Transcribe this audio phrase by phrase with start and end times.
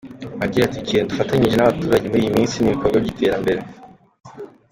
[0.43, 3.61] Agira ati “Ikintu dufatanyije n’abaturage muri iyi minsi ni ibikorwa by’iterambere.